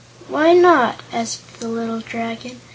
[0.27, 2.59] "Why not?" asked the little Dragon.